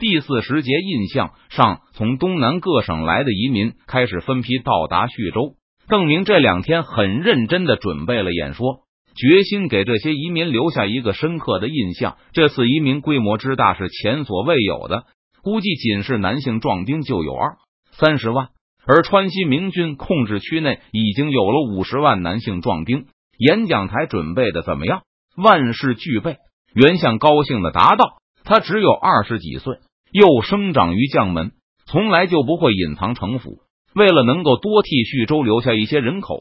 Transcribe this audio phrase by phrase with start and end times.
[0.00, 5.56] 第四时节，印象上从东南各省来的移民开始分批到达徐州。
[5.88, 8.84] 邓明这两天很认真的准备了演说，
[9.14, 12.16] 决心给这些移民留下一个深刻的印象。
[12.32, 15.04] 这次移民规模之大是前所未有的，
[15.42, 17.58] 估计仅是男性壮丁就有二
[17.90, 18.48] 三十万，
[18.86, 23.04] 而川西明军控制区内已经有了五十万男性壮丁。
[23.36, 25.02] 演讲台准备的怎么样？
[25.36, 26.38] 万事俱备。
[26.72, 29.76] 袁相高兴的答道：“他只有二十几岁，
[30.12, 31.52] 又生长于将门，
[31.86, 33.58] 从来就不会隐藏城府。”
[33.92, 36.38] 为了能够多替徐州留下一些人口，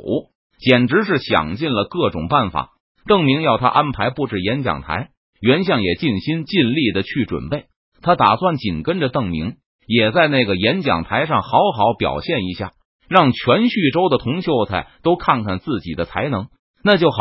[0.59, 2.70] 简直是想尽了各种办法。
[3.08, 5.09] 邓明要他安排布置演讲台，
[5.41, 7.66] 袁相也尽心尽力的去准备。
[8.03, 9.55] 他打算紧跟着邓明，
[9.88, 12.73] 也在那个演讲台上好好表现一下，
[13.09, 16.49] 让全徐州的铜秀才都看看自己的才能，
[16.83, 17.17] 那就好。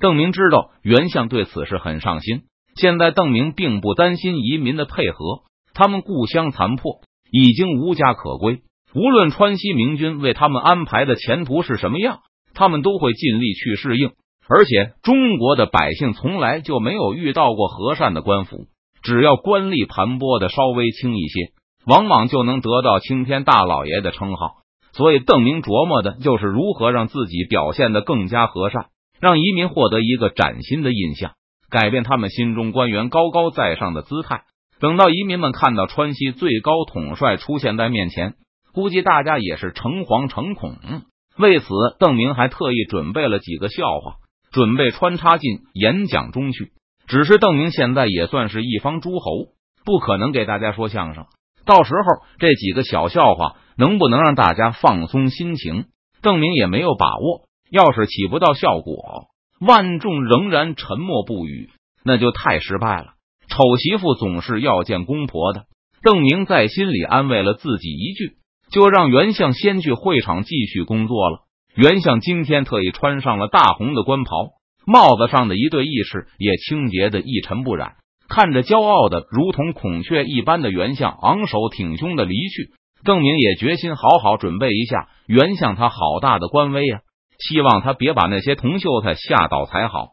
[0.00, 2.42] 邓明知道袁相对此事很上心。
[2.74, 5.42] 现在邓明并不担心移民的配合，
[5.74, 8.60] 他们故乡残破，已经无家可归。
[8.94, 12.20] 无论川西明军为他们安排的前途是什么样，
[12.54, 14.10] 他们都会尽力去适应。
[14.48, 18.66] 而且，中国的百姓从来就没有遇到过和善的官府，
[19.00, 21.52] 只要官吏盘剥的稍微轻一些，
[21.86, 24.56] 往往就能得到青天大老爷的称号。
[24.92, 28.86] 所以，邓明琢磨的就是如何让自己表现的更加和善，
[29.20, 31.34] 让移民获得一个崭新的印象，
[31.70, 34.42] 改变他们心中官员高高在上的姿态。
[34.80, 38.34] 等到移民们看到川西最高统帅出现在面前。
[38.72, 40.76] 估计大家也是诚惶诚恐，
[41.36, 41.66] 为此
[41.98, 44.14] 邓明还特意准备了几个笑话，
[44.52, 46.70] 准备穿插进演讲中去。
[47.08, 49.48] 只是邓明现在也算是一方诸侯，
[49.84, 51.26] 不可能给大家说相声。
[51.66, 55.86] 到时候这几个小笑话能不能让大家放松心情，
[56.22, 57.48] 邓明也没有把握。
[57.72, 59.26] 要是起不到效果，
[59.60, 61.70] 万众仍然沉默不语，
[62.04, 63.14] 那就太失败了。
[63.50, 65.64] 丑媳妇总是要见公婆的，
[66.02, 68.40] 邓明在心里安慰了自己一句。
[68.70, 71.40] 就让袁相先去会场继续工作了。
[71.74, 74.50] 袁相今天特意穿上了大红的官袍，
[74.86, 77.96] 帽子上的一对义士也清洁的一尘不染。
[78.28, 82.70] 看着骄傲的如同孔雀一般的袁相昂首挺胸的离去，
[83.02, 87.00] 邓明也决心好好准备一下袁相他好大的官威啊！
[87.40, 90.10] 希望他别把那些铜秀才吓倒才好。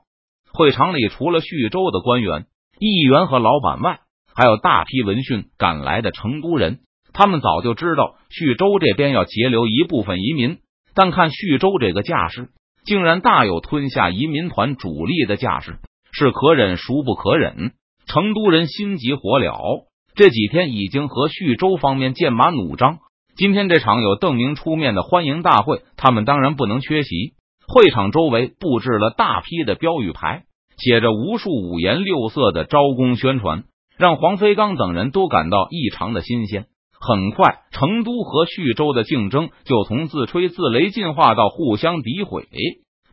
[0.52, 2.48] 会场里除了徐州的官员、
[2.80, 4.00] 议员和老板外，
[4.36, 6.80] 还有大批闻讯赶来的成都人。
[7.14, 10.60] 他们早就知道徐州这边要截留一部分移民，
[10.94, 12.50] 但看徐州这个架势，
[12.86, 15.80] 竟然大有吞下移民团主力的架势，
[16.12, 17.72] 是可忍孰不可忍。
[18.06, 23.00] 成都人心急火燎，这几天已经和徐州方面剑拔弩张。
[23.36, 27.34] 今天这场有邓明出面的欢迎大会，他们当然不能缺席。
[27.68, 30.46] 会场周围布置了大批的标语牌，
[30.78, 33.64] 写着无数五颜六色的招工宣传，
[33.98, 36.68] 让黄飞刚等人都感到异常的新鲜。
[37.00, 42.48] 很快，成都和徐州的竞争就从自吹自擂进化到互相诋毁，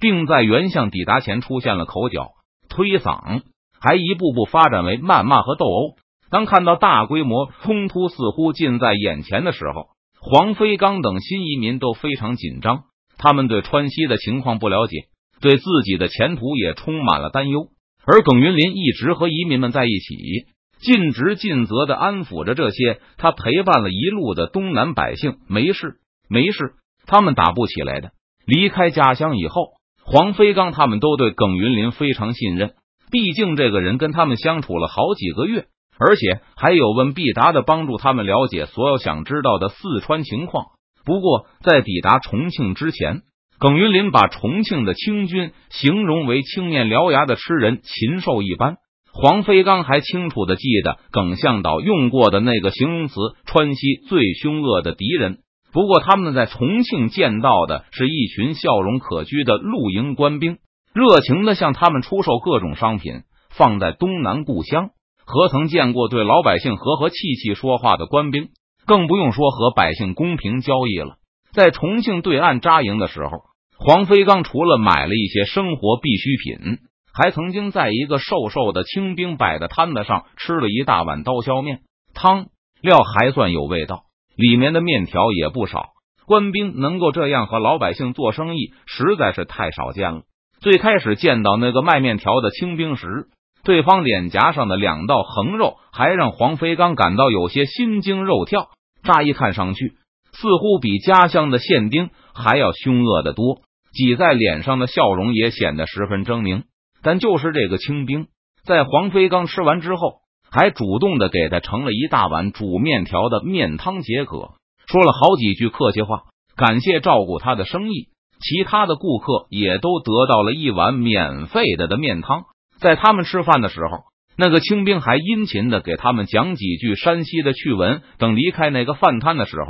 [0.00, 2.28] 并在袁相抵达前出现了口角、
[2.68, 3.42] 推搡，
[3.78, 5.96] 还一步步发展为谩骂和斗殴。
[6.30, 9.88] 当看到大规模冲突似乎近在眼前的时候，
[10.20, 12.84] 黄飞刚等新移民都非常紧张。
[13.18, 14.96] 他们对川西的情况不了解，
[15.40, 17.68] 对自己的前途也充满了担忧。
[18.06, 20.52] 而耿云林一直和移民们在一起。
[20.80, 25.94] 尽职尽责的安抚着这些他陪伴了一路的东南百姓，没事
[26.28, 26.74] 没事，
[27.06, 28.10] 他们打不起来的。
[28.44, 29.68] 离开家乡以后，
[30.04, 32.74] 黄飞刚他们都对耿云林非常信任，
[33.10, 35.68] 毕竟这个人跟他们相处了好几个月，
[35.98, 40.66] 而且还有问必答的帮助他们了解所有想知道的四川情况。
[41.06, 43.22] 不过在抵达重庆之前，
[43.58, 48.76] 耿云林把重庆的清军形容为青面獠牙的吃人禽兽一般。
[49.12, 53.14] 黄飞刚还清楚的记得耿向导用过的那个形容词：
[53.46, 55.38] 川西最凶恶的敌人。
[55.72, 60.58] 不过，他们在重庆见到的是一群笑容可掬的露营官兵，
[60.92, 63.22] 热情的向他们出售各种商品。
[63.50, 64.90] 放在东南故乡，
[65.24, 68.48] 何曾见过对老百姓和和气气说话的官兵？
[68.84, 71.18] 更不用说和百姓公平交易了。
[71.54, 73.42] 在重庆对岸扎营的时候，
[73.78, 76.78] 黄飞刚除了买了一些生活必需品。
[77.16, 82.46] 还曾经在一个瘦瘦的清兵摆的摊子上吃了一大碗刀削面，汤
[82.82, 84.06] 料还算有味道，
[84.36, 85.90] 里面的面条也不少。
[86.26, 90.22] 官兵能够这样和老百姓做生意，实在是太少见了。
[90.58, 93.28] 最开始见到那个卖面条的清兵时，
[93.62, 98.70] 对方脸颊上的两道横肉还让黄飞刚感到有些心惊肉跳。
[99.04, 99.92] 乍一看上去，
[100.34, 106.64] 似乎比家乡的县丁还要凶恶的多，挤在脸上的笑容也显得十分狰狞。
[107.02, 108.26] 但就是这个清兵，
[108.64, 110.16] 在黄飞刚吃完之后，
[110.50, 114.54] 还主动的给他盛了一大碗煮面条的面汤解渴，
[114.86, 116.22] 说了好几句客气话，
[116.56, 118.08] 感谢照顾他的生意。
[118.40, 122.44] 其他的顾客也都得到了一碗免费的的面汤。
[122.78, 123.98] 在他们吃饭的时候，
[124.36, 128.02] 那个清兵还殷勤的给他们讲几句山西的趣闻。
[128.18, 129.66] 等离开那个饭摊的时候，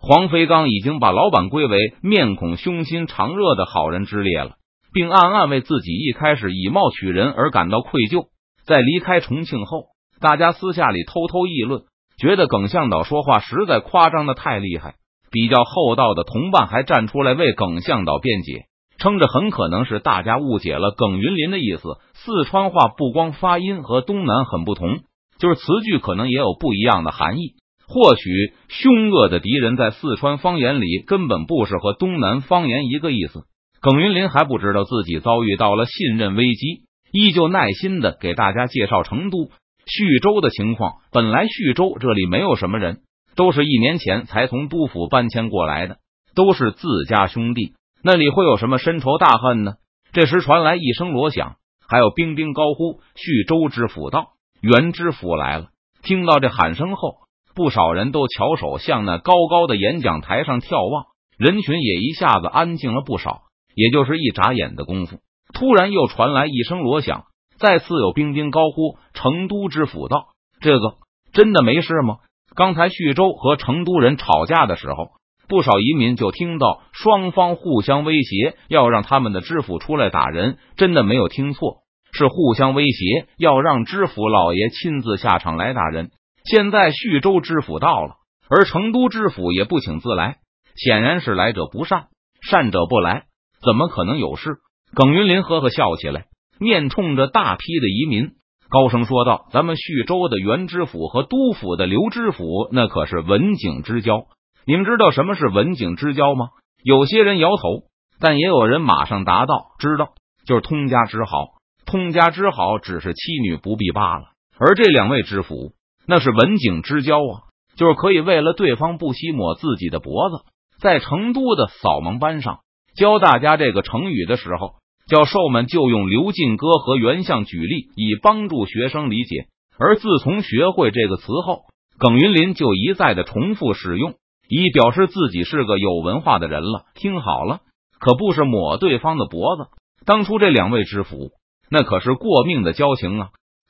[0.00, 4.52] 黄飞刚已经把老板归为面孔凶心肠热的好人之列了，
[4.92, 8.26] 并暗暗为自己一开始以貌取人而感到愧疚。
[8.64, 9.86] 在离开重庆后。
[10.20, 11.82] 大家私下里偷偷议论，
[12.20, 14.96] 觉得耿向导说话实在夸张的太厉害。
[15.30, 18.64] 比较厚道的同伴还站出来为耿向导辩解，
[18.98, 21.98] 称着很可能是大家误解了耿云林的意思。
[22.14, 25.02] 四川话不光发音和东南很不同，
[25.38, 27.54] 就是词句可能也有不一样的含义。
[27.88, 33.44] 或许凶恶的敌人在四川方言里根本不是和东南方言一个意思。
[33.80, 36.82] 耿云林还不知道自己遭遇到了信任危机，
[37.12, 39.50] 依旧耐心的给大家介绍成都。
[39.86, 43.00] 徐州的情况，本来徐州这里没有什么人，
[43.36, 45.96] 都是一年前才从都府搬迁过来的，
[46.34, 49.76] 都是自家兄弟，那里会有什么深仇大恨呢？
[50.12, 51.56] 这时传来一声锣响，
[51.88, 55.68] 还有兵兵高呼：“徐州知府到，袁知府来了！”
[56.02, 57.14] 听到这喊声后，
[57.58, 61.06] 不少人都翘首向那高高的演讲台上眺望，
[61.36, 63.40] 人群也一下子安静了不少。
[63.74, 65.18] 也就是一眨眼的功夫，
[65.52, 67.24] 突然又传来一声锣响。
[67.58, 70.28] 再次有兵丁高呼：“成都知府道！”
[70.62, 70.98] 这个
[71.32, 72.18] 真的没事吗？
[72.54, 75.08] 刚才徐州和成都人吵架的时候，
[75.48, 80.58] 不少移民就听到双方互相威胁，要让他们的知府出来打人。
[80.76, 81.78] 真的没有听错，
[82.12, 86.12] 是互相威胁，要让知府老爷亲自下场来打人。
[86.50, 88.14] 现在徐州知府到了，
[88.48, 90.38] 而成都知府也不请自来，
[90.76, 92.06] 显然是来者不善，
[92.40, 93.24] 善者不来，
[93.62, 94.56] 怎么可能有事？
[94.94, 96.24] 耿云林呵呵笑起来。
[96.58, 98.30] 面冲着大批的移民，
[98.70, 104.24] 高声说道：“咱们徐州的袁知府和都府的刘知府，那可是文景之交。
[104.66, 106.48] 你们知道什么是文景之交吗？”
[106.82, 107.84] 有些人摇头，
[108.18, 110.14] 但也有人马上答道：“知道，
[110.46, 111.58] 就是通家之好。
[111.84, 114.28] 通家之好，只是妻女不避罢了。
[114.58, 115.74] 而这两位知府，
[116.08, 117.46] 那是文景之交啊，
[117.76, 120.44] 就是可以为了对方不惜抹自己的脖子。
[120.80, 122.60] 在成都的扫盲班上
[122.96, 124.76] 教大家这个成语的时候。”
[125.08, 129.46] 教授们就用刘进歌和袁相举例，以帮助学生理解。
[129.78, 131.62] 而自从学会这个词后，
[131.98, 134.16] 耿云林就一再的重复使用，
[134.50, 136.84] 以表示自己是个有文化的人了。
[136.94, 137.60] 听好了，
[137.98, 139.68] 可不是抹对方的脖子。
[140.04, 141.30] 当初这两位知府，
[141.70, 143.28] 那可是过命的交情啊！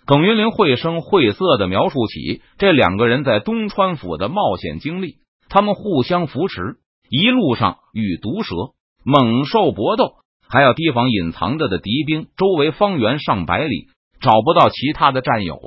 [0.09, 5.17] 耿云林绘声绘色的描述起这两个人在东川府的冒险经历，
[5.51, 6.79] 他们互相扶持，
[7.11, 8.55] 一路上与毒蛇、
[9.05, 10.13] 猛兽搏斗。
[10.49, 13.89] 还要提防隐藏着的敌兵，周围方圆上百里
[14.19, 15.61] 找不到其他的战友，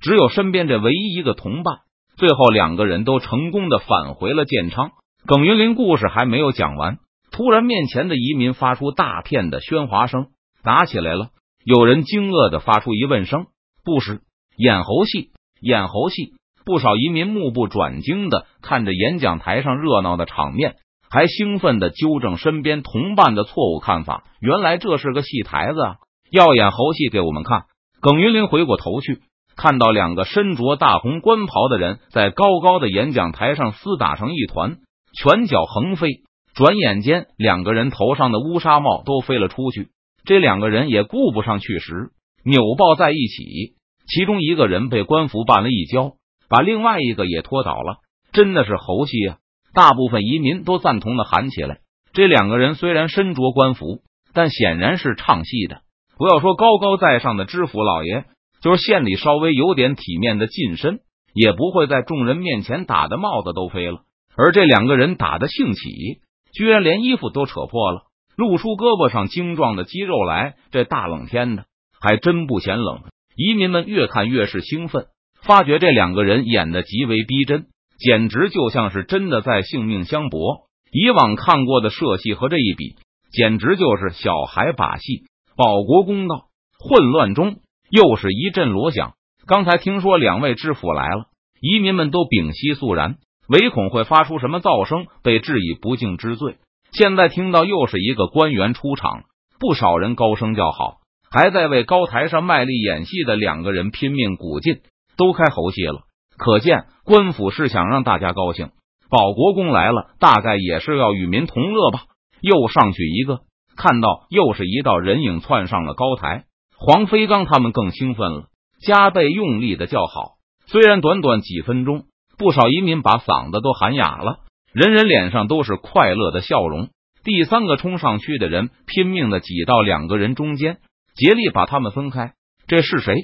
[0.00, 1.78] 只有身边这唯一一个同伴。
[2.16, 4.92] 最后两个人都成功的返回了建昌。
[5.26, 6.98] 耿云林故事还没有讲完，
[7.32, 10.28] 突然面前的移民发出大片的喧哗声，
[10.62, 11.30] 打起来了。
[11.64, 13.46] 有人惊愕的发出疑问声
[13.90, 14.20] ：“故事
[14.56, 15.30] 演猴戏？
[15.60, 16.34] 演猴戏？”
[16.64, 20.76] 不少移民目不转睛的看着演讲台上热闹的场面。
[21.10, 25.96] 还兴奋的纠正身边同伴的错误看法，原来这是个戏台子，啊
[26.30, 27.64] 要演猴戏给我们看。
[28.00, 29.22] 耿云林回过头去，
[29.56, 34.76] 看到两个身着大红官袍的人在高高的演讲台上厮打成一团，
[35.18, 36.22] 拳脚横飞。
[36.54, 39.88] 转眼间，两个人头上的乌纱帽都飞了出去。
[40.24, 42.10] 这两个人也顾不上去时，
[42.44, 43.79] 扭抱在一起。
[44.10, 46.14] 其中一个人被官服绊了一跤，
[46.48, 47.98] 把另外一个也拖倒了。
[48.32, 49.36] 真的是猴戏啊！
[49.72, 51.78] 大部分移民都赞同的喊起来
[52.12, 54.02] ：“这两个人虽然身着官服，
[54.34, 55.82] 但显然是唱戏的。
[56.18, 58.24] 不要说高高在上的知府老爷，
[58.60, 60.98] 就是县里稍微有点体面的近身，
[61.32, 64.00] 也不会在众人面前打的帽子都飞了。
[64.36, 66.20] 而这两个人打的兴起，
[66.52, 68.02] 居然连衣服都扯破了，
[68.36, 70.56] 露出胳膊上精壮的肌肉来。
[70.72, 71.64] 这大冷天的，
[72.00, 73.02] 还真不嫌冷。
[73.36, 75.06] 移民们越看越是兴奋，
[75.42, 77.66] 发觉这两个人演的极为逼真。”
[78.00, 80.70] 简直就像是真的在性命相搏。
[80.90, 82.96] 以往看过的社戏和这一比，
[83.30, 85.24] 简直就是小孩把戏。
[85.54, 86.46] 保国公道，
[86.78, 87.56] 混乱中
[87.90, 89.12] 又是一阵锣响。
[89.46, 91.24] 刚才听说两位知府来了，
[91.60, 93.18] 移民们都屏息肃然，
[93.48, 96.56] 唯恐会发出什么噪声，被治以不敬之罪。
[96.92, 99.24] 现在听到又是一个官员出场，
[99.58, 100.99] 不少人高声叫好，
[101.30, 104.80] 还在为高台上卖力演戏的两个人拼命鼓劲，
[105.16, 106.00] 都开喉戏了。
[106.36, 108.70] 可见官府是想让大家高兴，
[109.08, 112.02] 保国公来了，大概也是要与民同乐吧。
[112.40, 113.40] 又上去一个，
[113.76, 116.46] 看到又是一道人影窜上了高台，
[116.76, 118.44] 黄飞刚他们更兴奋了，
[118.82, 120.32] 加倍用力的叫好。
[120.66, 122.04] 虽然短短几分钟，
[122.38, 124.38] 不少移民把嗓子都喊哑了，
[124.72, 126.88] 人人脸上都是快乐的笑容。
[127.22, 130.78] 第三个冲上去的人拼命的挤到两个人中间，
[131.14, 132.32] 竭力把他们分开。
[132.66, 133.14] 这是谁？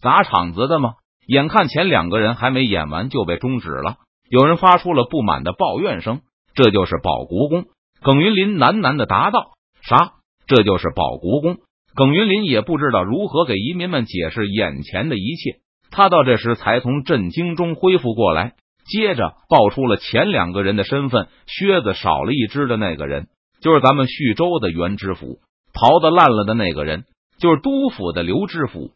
[0.00, 0.94] 砸场子的吗？
[1.26, 3.96] 眼看前两个人还没演完就被终止了，
[4.28, 6.20] 有人发出了不满的抱怨声。
[6.54, 7.64] 这就是保国公。
[8.00, 10.12] 耿云林喃喃的答道：“啥？
[10.46, 11.58] 这就是保国公。”
[11.96, 15.60] 耿云林也不知道如何给移民们解释眼前的一切。
[15.90, 18.54] 他到这时才从震惊中恢复过来，
[18.86, 23.28] 接着报出了前两个人的身份：靴子少了一只的那个人。
[23.60, 25.40] 就是咱们徐州的袁知府，
[25.72, 27.04] 袍子烂了的那个人，
[27.38, 28.90] 就是督府的刘知府。